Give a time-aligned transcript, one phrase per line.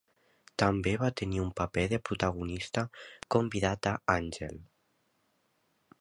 [0.61, 2.85] També va tenir un paper de protagonista
[3.37, 4.61] convidat a "Angel".